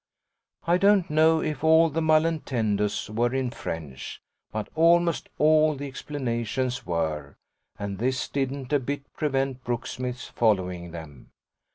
I 0.65 0.79
don't 0.79 1.11
know 1.11 1.41
if 1.43 1.63
all 1.63 1.91
the 1.91 2.01
malentendus 2.01 3.07
were 3.07 3.31
in 3.35 3.51
French, 3.51 4.19
but 4.51 4.67
almost 4.73 5.29
all 5.37 5.75
the 5.75 5.87
explanations 5.87 6.87
were, 6.87 7.37
and 7.77 7.99
this 7.99 8.27
didn't 8.27 8.73
a 8.73 8.79
bit 8.79 9.03
prevent 9.13 9.63
Brooksmith's 9.63 10.25
following 10.27 10.89
them. 10.89 11.29